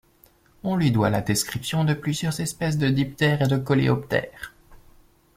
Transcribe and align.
On 0.63 0.75
lui 0.75 0.89
doit 0.89 1.11
la 1.11 1.21
description 1.21 1.85
de 1.85 1.93
plusieurs 1.93 2.39
espèces 2.39 2.79
de 2.79 2.89
diptères 2.89 3.43
et 3.43 3.47
de 3.47 3.57
coléoptères. 3.57 4.51